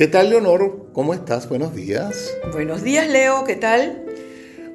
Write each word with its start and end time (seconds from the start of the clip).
¿Qué 0.00 0.06
tal, 0.06 0.30
Leonor? 0.30 0.86
¿Cómo 0.94 1.12
estás? 1.12 1.46
Buenos 1.46 1.74
días. 1.74 2.34
Buenos 2.54 2.82
días, 2.82 3.06
Leo. 3.06 3.44
¿Qué 3.44 3.54
tal? 3.54 4.02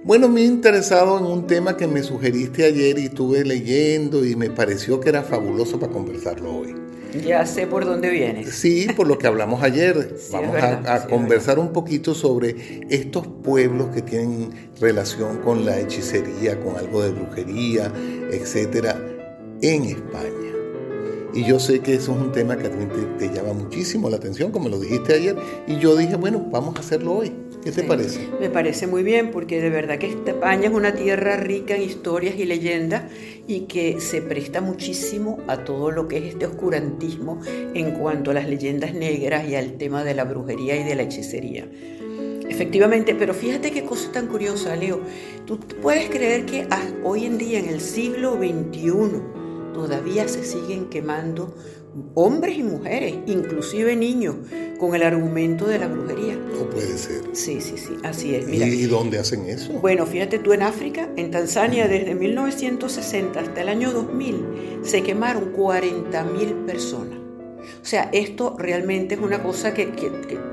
Bueno, 0.04 0.30
me 0.30 0.42
he 0.42 0.46
interesado 0.46 1.18
en 1.18 1.26
un 1.26 1.48
tema 1.48 1.78
que 1.78 1.88
me 1.88 2.04
sugeriste 2.04 2.64
ayer 2.64 3.00
y 3.00 3.06
estuve 3.06 3.44
leyendo 3.44 4.24
y 4.24 4.36
me 4.36 4.52
pareció 4.52 5.00
que 5.00 5.10
era 5.10 5.24
fabuloso 5.24 5.80
para 5.80 5.92
conversarlo 5.92 6.58
hoy. 6.58 6.76
Ya 7.26 7.44
sé 7.48 7.66
por 7.66 7.86
dónde 7.86 8.12
vienes. 8.12 8.54
Sí, 8.54 8.86
por 8.96 9.08
lo 9.08 9.18
que 9.18 9.26
hablamos 9.26 9.64
ayer. 9.64 10.16
Vamos 10.32 10.58
a, 10.62 11.08
conversar 11.08 11.58
un 11.58 11.74
poquito 11.74 12.14
sobre 12.14 12.86
estos 12.92 13.26
pueblos 13.26 13.96
que 13.96 14.04
tienen 14.04 14.52
relación 14.80 15.40
con 15.40 15.66
la 15.66 15.80
hechicería, 15.80 16.60
con 16.60 16.78
algo 16.78 17.02
de 17.02 17.10
brujería, 17.10 17.92
etcétera, 18.32 19.02
en 19.60 19.86
España. 19.86 20.55
Y 21.36 21.44
yo 21.44 21.60
sé 21.60 21.82
que 21.82 21.96
eso 21.96 22.14
es 22.14 22.18
un 22.18 22.32
tema 22.32 22.56
que 22.58 22.68
a 22.68 22.72
ti 22.72 22.78
te, 23.20 23.28
llama 23.28 23.52
muchísimo 23.52 24.10
la 24.10 24.16
atención, 24.16 24.54
como 24.54 24.70
lo 24.70 24.80
dijiste 24.80 25.16
ayer. 25.16 25.36
Y 25.68 25.80
yo 25.80 25.98
dije, 25.98 26.16
bueno, 26.16 26.48
vamos 26.50 26.78
a 26.78 26.80
hacerlo 26.80 27.18
hoy. 27.18 27.34
¿Qué 27.62 27.74
te 27.74 27.84
parece? 27.84 28.30
Me 28.40 28.50
parece 28.50 28.88
muy 28.88 29.04
bien, 29.04 29.32
porque 29.32 29.60
de 29.60 29.70
verdad 29.70 29.98
que 29.98 30.08
España 30.08 30.70
es 30.70 30.74
una 30.74 30.94
tierra 30.94 31.36
rica 31.36 31.76
en 31.76 31.82
historias 31.82 32.36
y 32.38 32.46
leyendas 32.46 33.12
y 33.48 33.62
que 33.62 34.00
se 34.00 34.22
presta 34.22 34.62
muchísimo 34.62 35.40
a 35.48 35.66
todo 35.66 35.92
lo 35.92 36.08
que 36.08 36.20
es 36.20 36.24
este 36.26 36.46
oscurantismo 36.46 37.42
en 37.74 37.92
cuanto 37.92 38.32
a 38.32 38.36
las 38.36 38.48
leyendas 38.48 38.94
negras 38.94 39.46
y 39.50 39.56
al 39.56 39.74
tema 39.74 40.06
de 40.06 40.14
la 40.14 40.24
brujería 40.24 40.78
y 40.80 40.86
de 40.86 40.96
la 40.96 41.04
hechicería. 41.04 41.68
Efectivamente, 42.48 43.14
pero 43.14 43.34
fíjate 43.34 43.72
qué 43.72 43.84
cosa 43.84 44.10
tan 44.10 44.28
curiosa, 44.28 44.74
Leo. 44.78 45.02
Tú 45.46 45.60
puedes 45.82 46.10
creer 46.10 46.46
que 46.46 46.66
hoy 47.04 47.26
en 47.26 47.38
día, 47.38 47.60
en 47.60 47.68
el 47.68 47.82
siglo 47.82 48.38
XXI, 48.38 49.45
todavía 49.76 50.28
se 50.28 50.46
siguen 50.46 50.86
quemando 50.86 51.54
hombres 52.14 52.58
y 52.58 52.64
mujeres, 52.64 53.16
inclusive 53.28 53.96
niños, 53.96 54.36
con 54.80 54.96
el 54.96 55.04
argumento 55.04 55.68
de 55.68 55.80
la 55.80 55.88
brujería. 55.88 56.36
No 56.36 56.70
puede 56.70 56.98
ser. 56.98 57.24
Sí, 57.34 57.60
sí, 57.60 57.78
sí, 57.78 57.98
así 58.04 58.36
es. 58.36 58.48
¿Y 58.48 58.86
dónde 58.86 59.20
hacen 59.20 59.46
eso? 59.46 59.74
Bueno, 59.74 60.06
fíjate 60.06 60.40
tú 60.40 60.54
en 60.54 60.62
África, 60.62 61.10
en 61.18 61.30
Tanzania, 61.32 61.88
desde 61.88 62.16
1960 62.16 63.40
hasta 63.40 63.62
el 63.62 63.70
año 63.70 63.92
2000, 63.92 64.80
se 64.84 65.04
quemaron 65.04 65.54
40.000 65.54 66.66
personas. 66.66 67.25
O 67.82 67.86
sea, 67.86 68.10
esto 68.14 68.56
realmente 68.58 69.16
es 69.16 69.22
una 69.22 69.44
cosa 69.44 69.74
que, 69.74 69.86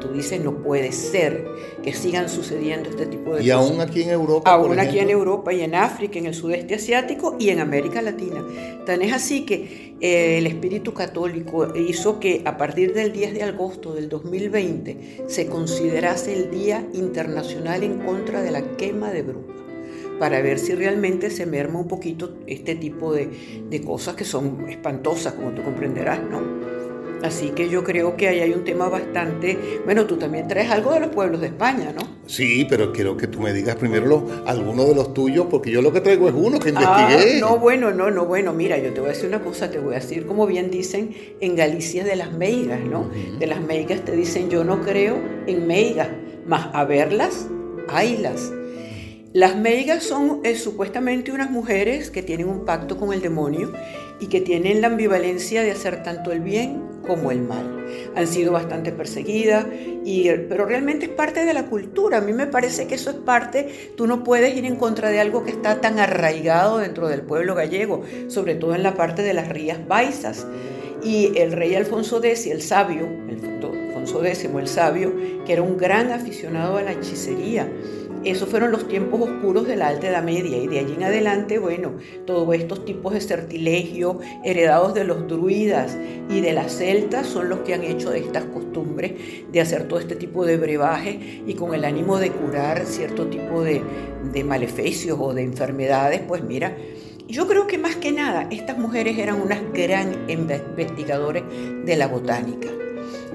tú 0.00 0.08
dices 0.08 0.40
no 0.40 0.62
puede 0.62 0.92
ser 0.92 1.46
que 1.82 1.92
sigan 1.92 2.28
sucediendo 2.28 2.90
este 2.90 3.06
tipo 3.06 3.24
de 3.24 3.30
cosas. 3.30 3.46
Y 3.46 3.50
aún 3.50 3.80
aquí 3.80 4.02
en 4.02 4.10
Europa. 4.10 4.50
Aún 4.50 4.78
aquí 4.78 4.98
en 4.98 5.10
Europa 5.10 5.52
y 5.52 5.62
en 5.62 5.74
África, 5.74 6.18
en 6.18 6.26
el 6.26 6.34
sudeste 6.34 6.74
asiático 6.74 7.36
y 7.38 7.50
en 7.50 7.60
América 7.60 8.02
Latina. 8.02 8.44
Tan 8.86 9.02
es 9.02 9.12
así 9.12 9.44
que 9.46 9.94
eh, 10.00 10.38
el 10.38 10.46
espíritu 10.46 10.92
católico 10.92 11.74
hizo 11.76 12.20
que 12.20 12.42
a 12.44 12.56
partir 12.56 12.92
del 12.92 13.12
10 13.12 13.34
de 13.34 13.42
agosto 13.44 13.94
del 13.94 14.08
2020 14.08 15.24
se 15.26 15.46
considerase 15.46 16.34
el 16.34 16.50
Día 16.50 16.86
Internacional 16.92 17.82
en 17.82 18.00
contra 18.00 18.42
de 18.42 18.50
la 18.50 18.62
quema 18.76 19.10
de 19.10 19.22
brujas 19.22 19.62
para 20.18 20.40
ver 20.40 20.60
si 20.60 20.74
realmente 20.74 21.30
se 21.30 21.46
merma 21.46 21.80
un 21.80 21.88
poquito 21.88 22.34
este 22.46 22.76
tipo 22.76 23.12
de, 23.12 23.28
de 23.68 23.80
cosas 23.80 24.14
que 24.14 24.24
son 24.24 24.68
espantosas, 24.68 25.32
como 25.32 25.50
tú 25.50 25.64
comprenderás, 25.64 26.20
¿no? 26.22 26.40
Así 27.22 27.50
que 27.50 27.68
yo 27.68 27.84
creo 27.84 28.16
que 28.16 28.28
ahí 28.28 28.40
hay 28.40 28.52
un 28.52 28.64
tema 28.64 28.88
bastante... 28.88 29.80
Bueno, 29.84 30.06
tú 30.06 30.16
también 30.16 30.48
traes 30.48 30.70
algo 30.70 30.92
de 30.92 31.00
los 31.00 31.10
pueblos 31.10 31.40
de 31.40 31.48
España, 31.48 31.92
¿no? 31.92 32.02
Sí, 32.26 32.66
pero 32.68 32.92
quiero 32.92 33.16
que 33.16 33.26
tú 33.26 33.40
me 33.40 33.52
digas 33.52 33.76
primero 33.76 34.06
los, 34.06 34.22
algunos 34.46 34.88
de 34.88 34.94
los 34.94 35.14
tuyos, 35.14 35.46
porque 35.50 35.70
yo 35.70 35.82
lo 35.82 35.92
que 35.92 36.00
traigo 36.00 36.28
es 36.28 36.34
uno 36.36 36.58
que 36.58 36.72
ah, 36.76 37.08
investigué. 37.10 37.40
no, 37.40 37.58
bueno, 37.58 37.92
no, 37.92 38.10
no, 38.10 38.26
bueno, 38.26 38.52
mira, 38.52 38.78
yo 38.78 38.92
te 38.92 39.00
voy 39.00 39.10
a 39.10 39.12
decir 39.12 39.28
una 39.28 39.42
cosa, 39.42 39.70
te 39.70 39.78
voy 39.78 39.94
a 39.94 39.98
decir, 39.98 40.26
como 40.26 40.46
bien 40.46 40.70
dicen 40.70 41.14
en 41.40 41.56
Galicia 41.56 42.04
de 42.04 42.16
las 42.16 42.32
meigas, 42.32 42.80
¿no? 42.80 43.10
De 43.38 43.46
las 43.46 43.60
meigas 43.60 44.04
te 44.04 44.12
dicen, 44.16 44.50
yo 44.50 44.64
no 44.64 44.82
creo 44.82 45.16
en 45.46 45.66
meigas, 45.66 46.08
más 46.46 46.68
a 46.72 46.84
verlas, 46.84 47.48
haylas. 47.88 48.52
Las 49.32 49.56
meigas 49.56 50.02
son 50.02 50.40
eh, 50.44 50.56
supuestamente 50.56 51.32
unas 51.32 51.50
mujeres 51.50 52.10
que 52.10 52.22
tienen 52.22 52.48
un 52.48 52.66
pacto 52.66 52.98
con 52.98 53.14
el 53.14 53.22
demonio 53.22 53.72
y 54.22 54.28
que 54.28 54.40
tienen 54.40 54.80
la 54.80 54.86
ambivalencia 54.86 55.64
de 55.64 55.72
hacer 55.72 56.04
tanto 56.04 56.30
el 56.30 56.38
bien 56.38 56.80
como 57.04 57.32
el 57.32 57.42
mal. 57.42 57.84
Han 58.14 58.28
sido 58.28 58.52
bastante 58.52 58.92
perseguidas, 58.92 59.66
y, 60.04 60.30
pero 60.48 60.64
realmente 60.64 61.06
es 61.06 61.10
parte 61.10 61.44
de 61.44 61.52
la 61.52 61.66
cultura. 61.66 62.18
A 62.18 62.20
mí 62.20 62.32
me 62.32 62.46
parece 62.46 62.86
que 62.86 62.94
eso 62.94 63.10
es 63.10 63.16
parte, 63.16 63.92
tú 63.96 64.06
no 64.06 64.22
puedes 64.22 64.56
ir 64.56 64.64
en 64.64 64.76
contra 64.76 65.10
de 65.10 65.18
algo 65.18 65.44
que 65.44 65.50
está 65.50 65.80
tan 65.80 65.98
arraigado 65.98 66.78
dentro 66.78 67.08
del 67.08 67.22
pueblo 67.22 67.56
gallego, 67.56 68.04
sobre 68.28 68.54
todo 68.54 68.76
en 68.76 68.84
la 68.84 68.94
parte 68.94 69.22
de 69.22 69.34
las 69.34 69.48
rías 69.48 69.88
baisas. 69.88 70.46
Y 71.02 71.36
el 71.36 71.50
rey 71.50 71.74
Alfonso 71.74 72.22
X, 72.22 72.46
el 72.46 72.62
sabio, 72.62 73.08
Alfonso 74.02 74.24
X, 74.24 74.44
el 74.44 74.68
sabio, 74.68 75.12
que 75.44 75.52
era 75.52 75.62
un 75.62 75.76
gran 75.76 76.12
aficionado 76.12 76.76
a 76.76 76.82
la 76.82 76.92
hechicería, 76.92 77.68
esos 78.24 78.48
fueron 78.48 78.70
los 78.70 78.88
tiempos 78.88 79.20
oscuros 79.20 79.66
de 79.66 79.76
la 79.76 79.88
Alta 79.88 80.08
Edad 80.08 80.22
Media 80.22 80.56
y 80.58 80.66
de 80.68 80.78
allí 80.78 80.94
en 80.94 81.02
adelante, 81.02 81.58
bueno, 81.58 81.92
todos 82.26 82.54
estos 82.54 82.84
tipos 82.84 83.14
de 83.14 83.20
certilegio 83.20 84.20
heredados 84.44 84.94
de 84.94 85.04
los 85.04 85.26
druidas 85.26 85.96
y 86.28 86.40
de 86.40 86.52
las 86.52 86.72
celtas 86.72 87.26
son 87.26 87.48
los 87.48 87.60
que 87.60 87.74
han 87.74 87.82
hecho 87.82 88.10
de 88.10 88.20
estas 88.20 88.44
costumbres 88.44 89.12
de 89.50 89.60
hacer 89.60 89.88
todo 89.88 89.98
este 89.98 90.16
tipo 90.16 90.44
de 90.44 90.56
brebaje 90.56 91.42
y 91.46 91.54
con 91.54 91.74
el 91.74 91.84
ánimo 91.84 92.18
de 92.18 92.30
curar 92.30 92.86
cierto 92.86 93.26
tipo 93.26 93.62
de, 93.62 93.82
de 94.32 94.44
maleficios 94.44 95.18
o 95.20 95.34
de 95.34 95.42
enfermedades, 95.42 96.20
pues 96.26 96.42
mira, 96.42 96.76
yo 97.28 97.48
creo 97.48 97.66
que 97.66 97.78
más 97.78 97.96
que 97.96 98.12
nada 98.12 98.46
estas 98.50 98.78
mujeres 98.78 99.18
eran 99.18 99.40
unas 99.40 99.60
gran 99.72 100.28
investigadoras 100.28 101.44
de 101.84 101.96
la 101.96 102.06
botánica. 102.06 102.68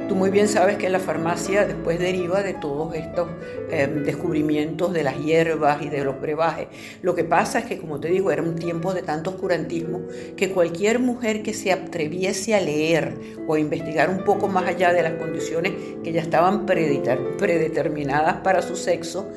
Tú 0.08 0.16
muy 0.16 0.30
bien 0.30 0.48
sabes 0.48 0.78
que 0.78 0.90
la 0.90 1.00
farmacia 1.00 1.66
después 1.66 2.00
deriva 2.00 2.42
de 2.42 2.54
todos 2.54 2.96
estos 2.96 3.28
em, 3.70 4.04
descubrimientos 4.04 4.94
de 4.94 5.04
las 5.04 5.18
hierbas 5.18 5.82
y 5.82 5.90
de 5.90 6.06
los 6.06 6.22
brebajes. 6.22 6.68
Lo 7.02 7.14
que 7.14 7.26
pasa 7.26 7.60
es 7.60 7.66
que, 7.66 7.78
como 7.78 8.00
te 8.00 8.08
digo, 8.08 8.32
era 8.32 8.42
un 8.42 8.56
tiempo 8.56 8.94
de 8.94 9.02
tanto 9.02 9.32
oscurantismo 9.32 10.04
que 10.38 10.52
cualquier 10.52 11.00
mujer 11.00 11.44
que 11.44 11.54
se 11.54 11.74
atreviese 11.74 12.56
a 12.56 12.62
leer 12.62 13.16
o 13.48 13.56
a 13.56 13.60
investigar 13.60 14.10
un 14.10 14.24
poco 14.24 14.48
más 14.48 14.66
allá 14.66 14.94
de 14.94 15.04
las 15.04 15.14
condiciones 15.16 15.74
que 16.04 16.14
ya 16.14 16.22
estaban 16.22 16.66
predeterminadas 16.66 18.38
para 18.38 18.62
su 18.62 18.78
sexo, 18.78 19.28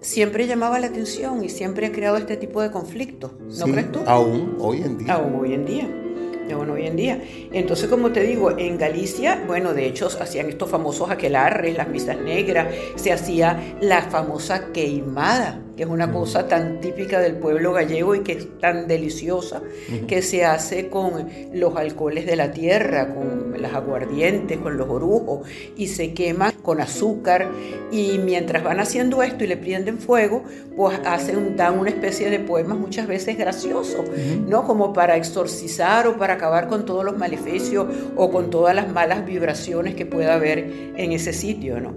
siempre 0.00 0.46
llamaba 0.46 0.78
la 0.78 0.86
atención 0.86 1.44
y 1.44 1.50
siempre 1.50 1.86
ha 1.86 1.92
creado 1.92 2.16
este 2.16 2.38
tipo 2.38 2.62
de 2.62 2.70
conflictos. 2.70 3.32
¿No 3.58 3.66
crees 3.66 3.92
tú? 3.92 4.00
Aún 4.06 4.56
hoy 4.60 4.80
en 4.80 4.96
día. 4.96 5.12
Aún 5.12 5.34
hoy 5.34 5.52
en 5.52 5.66
día 5.66 6.05
bueno, 6.54 6.74
hoy 6.74 6.86
en 6.86 6.96
día. 6.96 7.20
Entonces, 7.52 7.88
como 7.88 8.12
te 8.12 8.22
digo, 8.22 8.56
en 8.56 8.78
Galicia, 8.78 9.42
bueno, 9.46 9.74
de 9.74 9.86
hecho, 9.86 10.06
hacían 10.06 10.48
estos 10.48 10.70
famosos 10.70 11.10
aquelarres, 11.10 11.76
las 11.76 11.88
misas 11.88 12.18
negras, 12.18 12.74
se 12.94 13.12
hacía 13.12 13.76
la 13.80 14.02
famosa 14.02 14.72
queimada, 14.72 15.60
que 15.76 15.82
es 15.82 15.88
una 15.88 16.10
cosa 16.10 16.48
tan 16.48 16.80
típica 16.80 17.20
del 17.20 17.36
pueblo 17.36 17.72
gallego 17.72 18.14
y 18.14 18.20
que 18.20 18.32
es 18.32 18.58
tan 18.58 18.88
deliciosa, 18.88 19.60
que 20.08 20.22
se 20.22 20.44
hace 20.44 20.88
con 20.88 21.28
los 21.52 21.76
alcoholes 21.76 22.26
de 22.26 22.36
la 22.36 22.52
tierra, 22.52 23.14
con 23.14 23.60
las 23.60 23.74
aguardientes, 23.74 24.58
con 24.58 24.76
los 24.76 24.88
orujos, 24.88 25.46
y 25.76 25.88
se 25.88 26.14
quema 26.14 26.52
con 26.62 26.80
azúcar, 26.80 27.48
y 27.90 28.18
mientras 28.18 28.64
van 28.64 28.80
haciendo 28.80 29.22
esto 29.22 29.44
y 29.44 29.48
le 29.48 29.56
prenden 29.56 29.98
fuego, 29.98 30.44
pues 30.76 30.98
hacen, 31.04 31.56
dan 31.56 31.78
una 31.78 31.90
especie 31.90 32.30
de 32.30 32.40
poemas 32.40 32.78
muchas 32.78 33.06
veces 33.06 33.36
graciosos, 33.36 34.06
¿no? 34.48 34.66
Como 34.66 34.92
para 34.92 35.16
exorcizar 35.16 36.06
o 36.06 36.16
para 36.16 36.34
acabar 36.34 36.68
con 36.68 36.86
todos 36.86 37.04
los 37.04 37.16
maleficios 37.18 37.86
o 38.16 38.30
con 38.30 38.50
todas 38.50 38.74
las 38.74 38.88
malas 38.90 39.26
vibraciones 39.26 39.94
que 39.94 40.06
pueda 40.06 40.34
haber 40.34 40.58
en 40.96 41.12
ese 41.12 41.32
sitio, 41.32 41.80
¿no? 41.80 41.94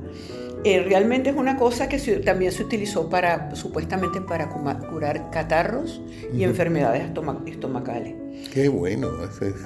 Eh, 0.65 0.83
realmente 0.83 1.29
es 1.29 1.35
una 1.37 1.55
cosa 1.55 1.87
que 1.87 1.97
también 2.19 2.51
se 2.51 2.63
utilizó 2.63 3.09
para, 3.09 3.55
supuestamente 3.55 4.19
para 4.19 4.49
curar 4.49 5.29
catarros 5.31 6.01
y 6.33 6.43
enfermedades 6.43 7.09
estomacales. 7.45 8.15
Qué 8.53 8.67
bueno 8.67 9.09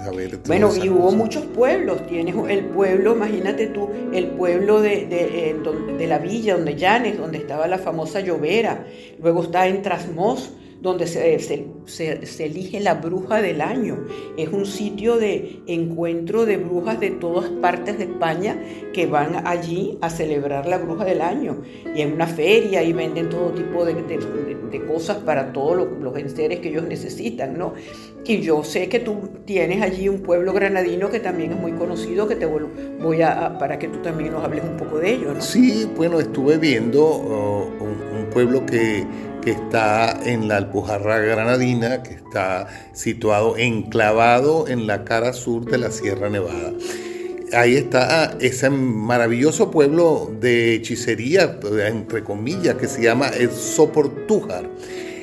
saber. 0.03 0.39
Bueno, 0.45 0.71
y 0.75 0.89
hubo 0.89 1.11
muchos 1.11 1.45
pueblos. 1.45 2.05
Tienes 2.07 2.35
el 2.49 2.65
pueblo, 2.65 3.15
imagínate 3.15 3.67
tú, 3.67 3.89
el 4.13 4.27
pueblo 4.31 4.81
de, 4.81 5.05
de, 5.07 5.49
eh, 5.49 5.55
de 5.97 6.07
la 6.07 6.19
villa, 6.19 6.55
donde 6.55 6.75
Llanes, 6.75 7.17
donde 7.17 7.37
estaba 7.39 7.67
la 7.67 7.77
famosa 7.77 8.19
llovera. 8.19 8.85
Luego 9.21 9.43
está 9.43 9.67
en 9.67 9.81
Trasmos, 9.81 10.51
donde 10.83 11.07
se, 11.07 11.39
se, 11.85 12.45
elige 12.45 12.81
la 12.81 12.95
bruja 12.95 13.41
del 13.41 13.61
año. 13.61 14.05
Es 14.37 14.49
un 14.49 14.65
sitio 14.65 15.15
de 15.15 15.61
encuentro 15.65 16.45
de 16.45 16.57
brujas 16.57 16.99
de 16.99 17.09
todas 17.09 17.49
partes 17.49 17.97
de 17.97 18.03
España 18.03 18.61
que 18.91 19.05
van 19.07 19.47
allí 19.47 19.97
a 20.01 20.09
celebrar 20.09 20.67
la 20.67 20.77
bruja 20.77 21.05
del 21.05 21.21
año. 21.21 21.61
Y 21.95 22.01
en 22.01 22.11
una 22.11 22.27
feria 22.27 22.83
y 22.83 22.91
venden 22.91 23.29
todo 23.29 23.51
tipo 23.51 23.85
de, 23.85 23.93
cosas 24.87 25.17
para 25.17 25.53
todos 25.53 25.77
los, 25.77 25.87
los 26.01 26.17
enseres 26.17 26.59
que 26.59 26.69
ellos 26.69 26.83
necesitan, 26.83 27.57
¿no? 27.57 27.73
Y 28.25 28.41
yo 28.41 28.63
sé 28.63 28.89
que 28.89 28.99
tú 28.99 29.29
tienes 29.45 29.81
allí 29.81 30.09
un 30.09 30.21
pueblo 30.21 30.51
granadino 30.51 31.09
que 31.09 31.19
también 31.19 31.53
es 31.53 31.59
muy 31.59 31.71
conocido, 31.73 32.27
que 32.27 32.35
te 32.35 32.45
voy 32.45 33.21
a, 33.21 33.57
para 33.57 33.79
que 33.79 33.87
tú 33.87 33.99
también 33.99 34.31
nos 34.31 34.43
hables 34.43 34.63
un 34.63 34.75
poco 34.75 34.97
de 34.99 35.13
ello. 35.13 35.41
Sí, 35.41 35.89
bueno, 35.95 36.19
estuve 36.19 36.57
viendo 36.57 37.05
oh, 37.05 37.69
un 37.79 38.29
pueblo 38.31 38.65
que 38.65 39.05
que 39.43 39.51
está 39.51 40.19
en 40.25 40.47
la 40.47 40.57
Alpujarra 40.57 41.19
Granadina, 41.19 42.01
que 42.01 42.13
está 42.13 42.67
situado 42.93 43.57
enclavado 43.57 44.67
en 44.67 44.87
la 44.87 45.03
cara 45.03 45.33
sur 45.33 45.65
de 45.65 45.77
la 45.77 45.91
Sierra 45.91 46.29
Nevada. 46.29 46.71
ahí 47.51 47.75
está 47.75 48.37
ese 48.39 48.69
maravilloso 48.69 49.69
pueblo 49.69 50.31
de 50.39 50.75
hechicería, 50.75 51.59
entre 51.85 52.23
comillas, 52.23 52.75
que 52.75 52.87
se 52.87 53.03
llama 53.03 53.27
el 53.29 53.51
Soportújar. 53.51 54.69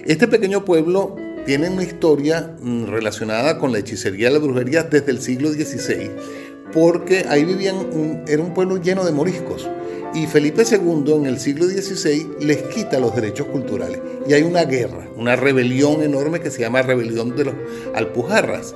Este 0.04 0.28
pequeño 0.28 0.64
pueblo 0.64 1.16
tiene 1.46 1.70
una 1.70 1.82
historia 1.82 2.54
mm, 2.60 2.84
relacionada 2.86 3.58
con 3.58 3.72
la 3.72 3.78
hechicería 3.78 4.30
y 4.30 4.32
la 4.32 4.38
brujería 4.38 4.82
desde 4.84 5.10
el 5.10 5.20
siglo 5.20 5.50
XVI, 5.50 6.10
porque 6.72 7.24
ahí 7.28 7.44
vivían, 7.44 8.22
era 8.28 8.42
un 8.42 8.54
pueblo 8.54 8.76
lleno 8.76 9.04
de 9.04 9.12
moriscos. 9.12 9.68
Y 10.12 10.26
Felipe 10.26 10.64
II 10.68 11.12
en 11.14 11.26
el 11.26 11.38
siglo 11.38 11.66
XVI 11.66 12.26
les 12.40 12.62
quita 12.64 12.98
los 12.98 13.14
derechos 13.14 13.46
culturales. 13.46 14.00
Y 14.26 14.32
hay 14.32 14.42
una 14.42 14.64
guerra, 14.64 15.08
una 15.16 15.36
rebelión 15.36 16.02
enorme 16.02 16.40
que 16.40 16.50
se 16.50 16.60
llama 16.60 16.82
Rebelión 16.82 17.36
de 17.36 17.44
los 17.44 17.54
Alpujarras. 17.94 18.74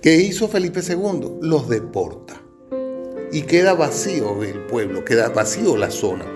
¿Qué 0.00 0.16
hizo 0.16 0.46
Felipe 0.48 0.80
II? 0.86 1.38
Los 1.40 1.68
deporta. 1.68 2.40
Y 3.32 3.42
queda 3.42 3.74
vacío 3.74 4.44
el 4.44 4.60
pueblo, 4.66 5.04
queda 5.04 5.30
vacío 5.30 5.76
la 5.76 5.90
zona. 5.90 6.26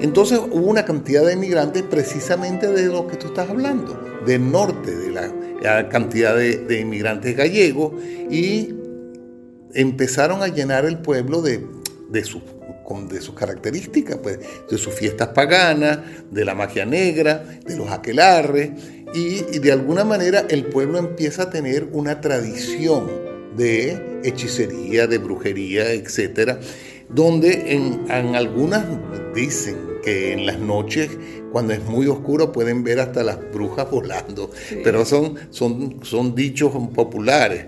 Entonces 0.00 0.38
hubo 0.38 0.66
una 0.66 0.84
cantidad 0.84 1.24
de 1.24 1.32
inmigrantes 1.32 1.82
precisamente 1.82 2.68
de 2.68 2.86
lo 2.86 3.08
que 3.08 3.16
tú 3.16 3.28
estás 3.28 3.48
hablando, 3.48 3.98
del 4.26 4.50
norte, 4.50 4.94
de 4.94 5.10
la, 5.10 5.88
cantidad 5.88 6.36
de, 6.36 6.80
inmigrantes 6.80 7.36
gallegos, 7.36 7.94
y 8.30 8.74
empezaron 9.72 10.42
a 10.42 10.48
llenar 10.48 10.84
el 10.84 10.98
pueblo 10.98 11.40
de, 11.42 11.66
de 12.10 12.24
sus 12.24 12.42
de 13.08 13.20
sus 13.20 13.34
características, 13.34 14.18
pues, 14.18 14.38
de 14.70 14.78
sus 14.78 14.94
fiestas 14.94 15.28
paganas, 15.28 16.00
de 16.30 16.44
la 16.44 16.54
magia 16.54 16.84
negra, 16.84 17.44
de 17.64 17.76
los 17.76 17.90
aquelarres, 17.90 18.70
y, 19.14 19.58
de 19.58 19.72
alguna 19.72 20.04
manera 20.04 20.44
el 20.48 20.64
pueblo 20.66 20.98
empieza 20.98 21.44
a 21.44 21.50
tener 21.50 21.88
una 21.92 22.20
tradición 22.20 23.10
de 23.56 24.20
hechicería, 24.24 25.06
de 25.06 25.18
brujería, 25.18 25.92
etcétera, 25.92 26.58
donde 27.08 27.72
en, 27.72 28.10
algunas 28.10 28.84
dicen 29.34 29.76
que 30.02 30.32
en 30.32 30.46
las 30.46 30.58
noches, 30.58 31.10
cuando 31.52 31.72
es 31.72 31.82
muy 31.84 32.06
oscuro, 32.08 32.52
pueden 32.52 32.82
ver 32.82 33.00
hasta 33.00 33.22
las 33.22 33.38
brujas 33.52 33.90
volando, 33.90 34.50
pero 34.82 35.04
son, 35.04 35.36
son, 35.50 36.00
son 36.02 36.34
dichos 36.34 36.72
populares. 36.94 37.66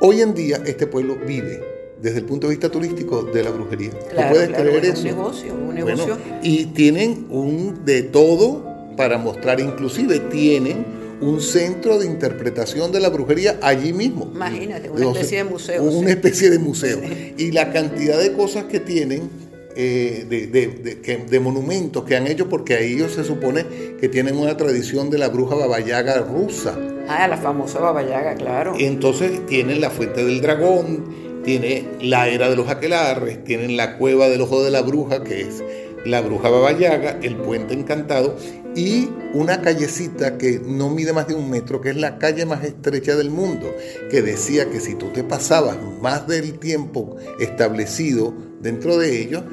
Hoy 0.00 0.20
en 0.20 0.34
día 0.34 0.62
este 0.66 0.86
pueblo 0.86 1.16
vive 1.26 1.75
desde 2.00 2.18
el 2.18 2.24
punto 2.24 2.46
de 2.46 2.54
vista 2.54 2.70
turístico 2.70 3.22
de 3.22 3.42
la 3.42 3.50
brujería. 3.50 3.90
Claro, 4.10 4.34
puedes 4.34 4.48
creer 4.50 4.84
eso? 4.84 5.00
Un 5.00 5.04
negocio, 5.04 5.54
un 5.54 5.74
negocio. 5.74 6.18
y 6.42 6.66
tienen 6.66 7.26
un 7.30 7.84
de 7.84 8.02
todo 8.02 8.64
para 8.96 9.18
mostrar, 9.18 9.60
inclusive 9.60 10.20
tienen 10.20 10.84
un 11.20 11.40
centro 11.40 11.98
de 11.98 12.06
interpretación 12.06 12.92
de 12.92 13.00
la 13.00 13.08
brujería 13.08 13.58
allí 13.62 13.92
mismo. 13.92 14.30
Imagínate, 14.34 14.90
una 14.90 15.06
especie 15.06 15.38
de 15.38 15.44
museo. 15.44 15.82
Una 15.82 16.10
especie 16.10 16.50
de 16.50 16.58
museo. 16.58 17.00
Y 17.36 17.52
la 17.52 17.72
cantidad 17.72 18.18
de 18.18 18.32
cosas 18.32 18.64
que 18.64 18.80
tienen, 18.80 19.30
eh, 19.76 20.26
de, 20.28 20.46
de, 20.46 21.26
de, 21.28 21.40
monumentos 21.40 22.04
que 22.04 22.16
han 22.16 22.26
hecho, 22.26 22.48
porque 22.48 22.74
a 22.74 22.80
ellos 22.80 23.12
se 23.12 23.24
supone 23.24 23.64
que 24.00 24.08
tienen 24.08 24.36
una 24.36 24.56
tradición 24.56 25.10
de 25.10 25.18
la 25.18 25.28
bruja 25.28 25.54
babayaga 25.54 26.18
rusa. 26.20 26.78
Ah, 27.08 27.28
la 27.28 27.36
famosa 27.36 27.78
babayaga, 27.78 28.34
claro. 28.34 28.74
Entonces 28.78 29.46
tienen 29.46 29.80
la 29.80 29.90
fuente 29.90 30.24
del 30.24 30.40
dragón, 30.40 31.25
tiene 31.46 31.88
la 32.00 32.28
era 32.28 32.50
de 32.50 32.56
los 32.56 32.68
aquelarres, 32.68 33.44
tienen 33.44 33.76
la 33.76 33.98
cueva 33.98 34.28
del 34.28 34.40
ojo 34.40 34.64
de 34.64 34.72
la 34.72 34.82
bruja, 34.82 35.22
que 35.22 35.42
es 35.42 35.62
la 36.04 36.20
bruja 36.20 36.50
babayaga, 36.50 37.20
el 37.22 37.36
puente 37.36 37.72
encantado 37.72 38.36
y 38.74 39.08
una 39.32 39.62
callecita 39.62 40.38
que 40.38 40.58
no 40.58 40.90
mide 40.90 41.12
más 41.12 41.28
de 41.28 41.34
un 41.34 41.48
metro, 41.48 41.80
que 41.80 41.90
es 41.90 41.96
la 41.96 42.18
calle 42.18 42.46
más 42.46 42.64
estrecha 42.64 43.14
del 43.14 43.30
mundo, 43.30 43.72
que 44.10 44.22
decía 44.22 44.68
que 44.70 44.80
si 44.80 44.96
tú 44.96 45.10
te 45.12 45.22
pasabas 45.22 45.78
más 46.02 46.26
del 46.26 46.58
tiempo 46.58 47.16
establecido 47.38 48.34
dentro 48.60 48.98
de 48.98 49.22
ellos, 49.22 49.44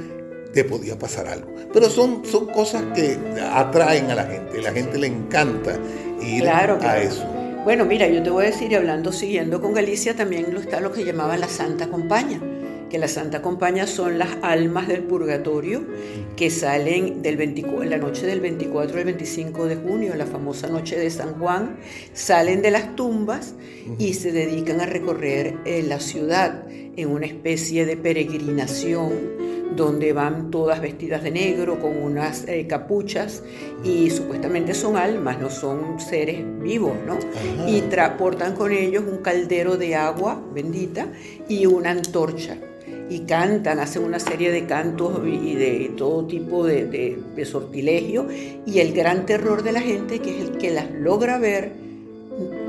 te 0.52 0.64
podía 0.64 0.98
pasar 0.98 1.28
algo. 1.28 1.54
Pero 1.72 1.92
son, 1.92 2.26
son 2.26 2.48
cosas 2.48 2.84
que 2.96 3.20
atraen 3.52 4.10
a 4.10 4.16
la 4.16 4.26
gente, 4.26 4.62
la 4.64 4.72
gente 4.72 4.98
le 4.98 5.08
encanta 5.08 5.78
ir 6.22 6.50
a 6.50 7.00
eso. 7.00 7.33
Bueno, 7.64 7.86
mira, 7.86 8.10
yo 8.10 8.22
te 8.22 8.30
voy 8.30 8.44
a 8.44 8.50
decir, 8.50 8.76
hablando, 8.76 9.14
siguiendo 9.14 9.62
con 9.62 9.74
Galicia, 9.74 10.14
también 10.18 10.54
está 10.58 10.82
lo 10.82 10.92
que 10.92 11.06
llamaban 11.06 11.40
la 11.40 11.48
Santa 11.48 11.88
Compaña, 11.88 12.42
que 12.90 12.98
la 12.98 13.08
Santa 13.08 13.42
Compaña 13.42 13.88
son 13.88 14.20
las 14.20 14.32
almas 14.42 14.90
del 14.90 15.04
purgatorio 15.04 15.86
que 16.36 16.50
salen 16.50 17.22
del 17.22 17.38
24, 17.38 17.86
la 17.86 17.98
noche 17.98 18.26
del 18.26 18.42
24 18.42 18.98
al 18.98 19.06
25 19.06 19.66
de 19.68 19.78
junio, 19.78 20.14
la 20.16 20.26
famosa 20.26 20.68
noche 20.68 21.00
de 21.00 21.10
San 21.10 21.36
Juan, 21.40 21.78
salen 22.12 22.62
de 22.62 22.72
las 22.72 22.98
tumbas 22.98 23.56
y 23.98 24.16
se 24.16 24.34
dedican 24.34 24.82
a 24.82 24.86
recorrer 24.86 25.56
eh, 25.64 25.84
la 25.84 26.02
ciudad 26.02 26.66
en 26.70 27.10
una 27.10 27.28
especie 27.28 27.86
de 27.86 27.96
peregrinación 27.96 29.53
donde 29.76 30.14
van 30.14 30.52
todas 30.52 30.82
vestidas 30.82 31.24
de 31.24 31.32
negro 31.32 31.80
con 31.80 31.98
unas 31.98 32.48
eh, 32.48 32.68
capuchas 32.68 33.44
y 33.84 34.10
supuestamente 34.10 34.74
son 34.74 34.98
almas, 34.98 35.40
no 35.40 35.50
son 35.50 36.00
seres 36.00 36.44
vivos, 36.62 36.94
¿no? 37.06 37.18
Y 37.68 37.82
transportan 37.82 38.56
con 38.56 38.72
ellos 38.72 39.04
un 39.10 39.18
caldero 39.18 39.78
de 39.78 39.96
agua 39.96 40.42
bendita 40.54 41.08
y 41.48 41.66
una 41.66 41.92
antorcha. 41.92 42.58
Y 43.10 43.20
cantan, 43.22 43.80
hacen 43.80 44.04
una 44.04 44.20
serie 44.20 44.50
de 44.50 44.66
cantos 44.66 45.20
y 45.26 45.56
de 45.56 45.92
todo 45.98 46.26
tipo 46.26 46.66
de, 46.66 46.86
de 46.86 47.46
sortilegio. 47.46 48.28
Y 48.66 48.80
el 48.80 48.94
gran 48.94 49.26
terror 49.26 49.62
de 49.62 49.74
la 49.74 49.82
gente, 49.82 50.20
que 50.20 50.40
es 50.40 50.50
el 50.50 50.58
que 50.58 50.72
las 50.72 50.90
logra 50.90 51.38
ver, 51.38 51.83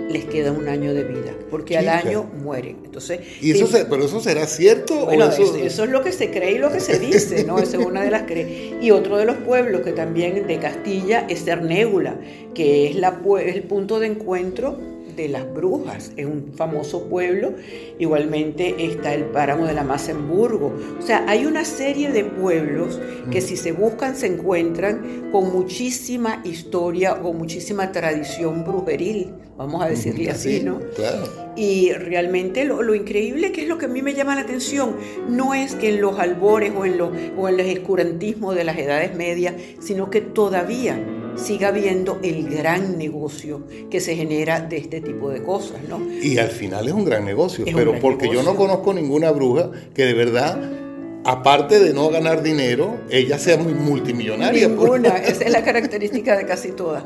les 0.09 0.25
queda 0.25 0.53
un 0.53 0.69
año 0.69 0.95
de 0.95 1.05
vida, 1.05 1.33
porque 1.51 1.79
al 1.79 1.89
año 1.89 2.25
mueren. 2.25 2.79
Entonces, 2.85 3.21
¿Y 3.41 3.53
eso 3.53 3.69
pero 3.89 4.05
eso 4.05 4.21
será 4.21 4.47
cierto? 4.47 5.07
Bueno, 5.07 5.27
eso... 5.27 5.85
es 5.85 5.91
lo 5.91 6.03
que 6.03 6.13
se 6.13 6.31
cree 6.31 6.53
y 6.53 6.59
lo 6.59 6.71
que 6.71 6.81
se 6.81 6.99
dice, 6.99 7.45
¿no? 7.45 7.59
Esa 7.59 7.79
es 7.79 7.85
una 7.85 8.03
de 8.03 8.11
las 8.11 8.23
cre... 8.23 8.75
Y 8.81 8.91
otro 8.91 9.17
de 9.17 9.25
los 9.25 9.37
pueblos 9.37 9.83
que 9.83 9.93
también 9.93 10.47
de 10.47 10.59
Castilla 10.59 11.27
es 11.29 11.45
Cernégula, 11.45 12.19
que 12.55 12.89
es, 12.89 12.97
la, 12.97 13.21
es 13.41 13.55
el 13.55 13.63
punto 13.63 13.99
de 13.99 14.09
encuentro 14.09 14.94
de 15.17 15.29
las 15.29 15.53
brujas, 15.53 16.13
es 16.17 16.27
un 16.27 16.53
famoso 16.55 17.09
pueblo, 17.09 17.55
igualmente 17.99 18.75
está 18.79 19.15
el 19.15 19.25
páramo 19.25 19.67
de 19.67 19.75
la 19.75 19.85
Mazemburgo. 19.85 20.75
O 20.99 21.03
sea, 21.03 21.25
hay 21.29 21.47
una 21.47 21.65
serie 21.65 22.11
de 22.11 22.25
pueblos 22.25 23.01
que 23.31 23.41
si 23.41 23.57
se 23.57 23.73
buscan 23.73 24.17
se 24.17 24.27
encuentran 24.27 25.31
con 25.33 25.53
muchísima 25.53 26.41
historia 26.45 27.15
o 27.15 27.33
muchísima 27.33 27.93
tradición 27.93 28.65
brujeril, 28.65 29.33
vamos 29.57 29.83
a 29.83 29.89
decirle 29.89 30.31
así, 30.31 30.61
¿no? 30.61 30.81
Y 31.57 31.93
realmente 31.93 32.65
lo, 32.65 32.95
increíble 32.95 33.53
que 33.53 33.63
es 33.63 33.69
lo 33.69 33.79
que 33.79 33.87
a 33.87 33.89
mí 33.89 34.03
me 34.03 34.15
llama 34.15 34.35
la 34.35 34.43
atención, 34.43 34.97
no 35.29 35.55
es 35.55 35.75
que 35.75 35.91
en 35.91 36.01
los 36.01 36.19
albores 36.19 36.73
o 36.77 36.85
en, 36.85 36.99
los, 36.99 37.11
o 37.37 37.49
en 37.49 37.61
el 37.61 37.69
escurantismo 37.69 38.55
de 38.55 38.65
las 38.65 38.77
edades 38.79 39.15
medias, 39.15 39.55
sino 39.81 40.11
que 40.11 40.21
todavía 40.21 40.99
siga 41.37 41.69
habiendo 41.69 42.19
el 42.23 42.49
gran 42.49 42.99
negocio 42.99 43.63
que 43.91 44.01
se 44.01 44.17
genera 44.17 44.61
de 44.61 44.79
este 44.79 45.01
tipo 45.01 45.31
de 45.31 45.43
cosas, 45.43 45.79
¿no? 45.89 46.01
Y 46.23 46.39
al 46.39 46.51
final 46.51 46.87
es 46.87 46.95
un 46.95 47.05
gran 47.05 47.25
negocio, 47.25 47.65
pero 47.75 47.99
porque 48.01 48.29
yo 48.29 48.43
no 48.43 48.55
conozco 48.57 48.95
ninguna 48.95 49.31
bruja 49.31 49.71
que 49.95 50.05
de 50.05 50.15
verdad 50.15 50.59
aparte 51.25 51.81
de 51.81 51.93
no 51.93 52.11
ganar 52.11 52.43
dinero, 52.43 53.01
ella 53.11 53.39
sea 53.39 53.57
muy 53.57 53.75
multimillonaria. 53.75 54.69
Ninguna, 54.69 55.17
esa 55.27 55.45
es 55.45 55.51
la 55.51 55.65
característica 55.65 56.37
de 56.37 56.47
casi 56.47 56.73
todas. 56.73 57.05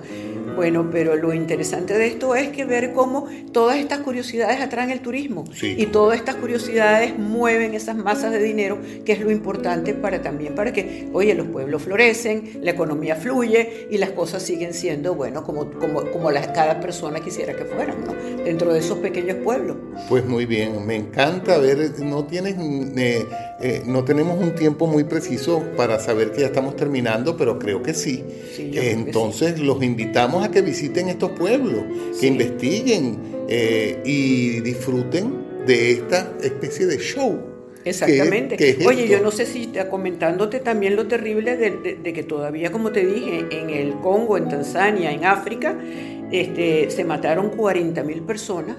Bueno, 0.59 0.89
pero 0.91 1.15
lo 1.15 1.33
interesante 1.33 1.95
de 1.97 2.09
esto 2.09 2.35
es 2.35 2.49
que 2.49 2.65
ver 2.65 2.93
cómo 2.93 3.29
todas 3.53 3.77
estas 3.77 4.01
curiosidades 4.01 4.61
atraen 4.61 4.91
el 4.91 4.99
turismo 4.99 5.45
y 5.63 5.87
todas 5.87 6.19
estas 6.19 6.35
curiosidades 6.35 7.17
mueven 7.17 7.75
esas 7.75 7.95
masas 7.95 8.33
de 8.33 8.43
dinero, 8.43 8.77
que 9.05 9.13
es 9.13 9.21
lo 9.21 9.31
importante 9.31 9.95
para 9.95 10.21
también 10.21 10.57
para 10.57 10.73
que, 10.73 11.11
oye, 11.13 11.37
los 11.37 11.47
pueblos 11.47 11.83
florecen, 11.83 12.59
la 12.61 12.73
economía 12.73 13.15
fluye 13.15 13.87
y 13.89 13.99
las 13.99 14.11
cosas 14.11 14.43
siguen 14.43 14.75
siendo, 14.75 15.15
bueno, 15.15 15.45
como, 15.45 15.71
como, 15.71 16.03
como 16.11 16.29
cada 16.53 16.81
persona 16.81 17.21
quisiera 17.21 17.55
que 17.55 17.65
fueran, 17.65 18.05
¿no? 18.05 18.43
Dentro 18.43 18.73
de 18.73 18.81
esos 18.81 18.99
pequeños 18.99 19.37
pueblos. 19.45 19.77
Pues 20.09 20.27
muy 20.27 20.45
bien, 20.45 20.85
me 20.85 20.97
encanta 20.97 21.57
ver, 21.59 22.01
no 22.01 22.25
tienes, 22.25 22.57
eh, 22.59 23.25
eh, 23.61 23.83
no 23.87 24.05
tenemos 24.05 24.43
un 24.43 24.57
tiempo 24.57 24.89
muy 24.89 25.05
preciso 25.05 25.63
para 25.77 26.01
saber 26.01 26.33
que 26.33 26.41
ya 26.41 26.47
estamos 26.47 26.75
terminando, 26.75 27.37
pero 27.37 27.61
creo 27.61 27.81
que 27.81 27.95
sí. 27.95 28.25
Entonces 28.59 29.61
los 29.61 29.81
invitamos 29.85 30.45
a 30.45 30.48
que 30.51 30.63
visiten 30.63 31.09
estos 31.09 31.33
pueblos, 31.33 31.83
que 32.21 32.27
investiguen 32.27 33.19
eh, 33.49 34.01
y 34.05 34.61
disfruten 34.61 35.65
de 35.67 35.93
esta 35.93 36.33
especie 36.43 36.87
de 36.87 36.99
show. 36.99 37.41
Exactamente. 37.85 38.79
Oye, 38.87 39.09
yo 39.09 39.21
no 39.21 39.31
sé 39.31 39.47
si 39.47 39.63
está 39.63 39.89
comentándote 39.89 40.61
también 40.61 40.97
lo 40.97 41.07
terrible 41.07 41.57
de, 41.57 42.13
que 42.13 42.23
todavía, 42.23 42.71
como 42.71 42.91
te 42.91 43.07
dije, 43.07 43.47
en 43.51 43.71
el 43.71 43.95
Congo, 44.01 44.37
en 44.37 44.49
Tanzania, 44.49 45.11
en 45.13 45.25
África, 45.25 45.77
este, 46.31 46.91
se 46.91 47.05
mataron 47.05 47.51
40 47.51 48.03
mil 48.03 48.23
personas 48.23 48.77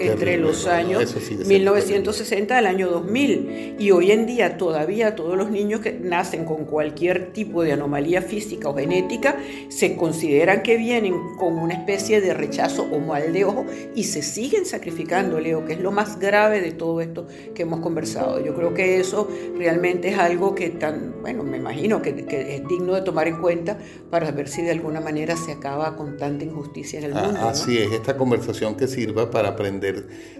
entre 0.00 0.36
los 0.36 0.66
años 0.66 1.14
1960 1.46 2.56
al 2.56 2.66
año 2.66 2.88
2000. 2.90 3.76
Y 3.78 3.90
hoy 3.90 4.12
en 4.12 4.26
día 4.26 4.56
todavía 4.56 5.14
todos 5.14 5.36
los 5.36 5.50
niños 5.50 5.80
que 5.80 5.92
nacen 5.92 6.44
con 6.44 6.64
cualquier 6.64 7.32
tipo 7.32 7.62
de 7.62 7.72
anomalía 7.72 8.22
física 8.22 8.68
o 8.68 8.74
genética 8.74 9.36
se 9.68 9.96
consideran 9.96 10.62
que 10.62 10.76
vienen 10.76 11.14
con 11.38 11.58
una 11.58 11.74
especie 11.74 12.20
de 12.20 12.34
rechazo 12.34 12.84
o 12.84 12.98
mal 13.00 13.32
de 13.32 13.44
ojo 13.44 13.66
y 13.94 14.04
se 14.04 14.22
siguen 14.22 14.66
sacrificando, 14.66 15.40
Leo, 15.40 15.64
que 15.64 15.74
es 15.74 15.80
lo 15.80 15.90
más 15.90 16.18
grave 16.18 16.60
de 16.60 16.72
todo 16.72 17.00
esto 17.00 17.26
que 17.54 17.62
hemos 17.62 17.80
conversado. 17.80 18.44
Yo 18.44 18.54
creo 18.54 18.74
que 18.74 19.00
eso 19.00 19.28
realmente 19.56 20.08
es 20.08 20.18
algo 20.18 20.54
que 20.54 20.70
tan, 20.70 21.20
bueno, 21.20 21.42
me 21.42 21.56
imagino 21.56 22.02
que, 22.02 22.08
es 22.28 22.68
digno 22.68 22.94
de 22.94 23.02
tomar 23.02 23.28
en 23.28 23.40
cuenta 23.40 23.78
para 24.10 24.30
ver 24.30 24.48
si 24.48 24.62
de 24.62 24.70
alguna 24.70 25.00
manera 25.00 25.36
se 25.36 25.52
acaba 25.52 25.96
con 25.96 26.16
tanta 26.16 26.44
injusticia 26.44 26.98
en 26.98 27.06
el 27.06 27.16
ah, 27.16 27.22
mundo. 27.22 27.40
así 27.40 27.78
es, 27.78 27.92
esta 27.92 28.16
conversación 28.16 28.76
que 28.76 28.86
sirva 28.86 29.30
para 29.30 29.50
aprender 29.50 29.87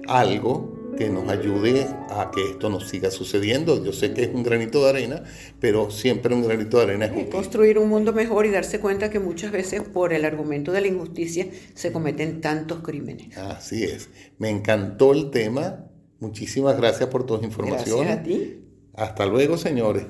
algo 0.06 0.78
que 0.98 1.08
nos 1.08 1.28
ayude 1.28 1.86
a 2.10 2.30
que 2.34 2.50
esto 2.50 2.68
no 2.70 2.80
siga 2.80 3.10
sucediendo. 3.10 3.82
Yo 3.84 3.92
sé 3.92 4.12
que 4.12 4.24
es 4.24 4.34
un 4.34 4.42
granito 4.42 4.82
de 4.82 4.90
arena, 4.90 5.22
pero 5.60 5.90
siempre 5.90 6.34
un 6.34 6.42
granito 6.42 6.78
de 6.78 6.82
arena 6.82 7.04
es 7.06 7.12
justo. 7.12 7.30
Construir 7.30 7.78
un 7.78 7.88
mundo 7.88 8.12
mejor 8.12 8.46
y 8.46 8.50
darse 8.50 8.80
cuenta 8.80 9.08
que 9.08 9.20
muchas 9.20 9.52
veces 9.52 9.82
por 9.82 10.12
el 10.12 10.24
argumento 10.24 10.72
de 10.72 10.80
la 10.80 10.88
injusticia 10.88 11.46
se 11.74 11.92
cometen 11.92 12.40
tantos 12.40 12.80
crímenes. 12.80 13.36
Así 13.38 13.84
es. 13.84 14.10
Me 14.38 14.50
encantó 14.50 15.12
el 15.12 15.30
tema. 15.30 15.84
Muchísimas 16.18 16.76
gracias 16.76 17.08
por 17.08 17.24
tus 17.24 17.44
informaciones. 17.44 18.16
Gracias 18.16 18.18
a 18.18 18.22
ti. 18.24 18.64
Hasta 18.94 19.26
luego, 19.26 19.56
señores. 19.56 20.04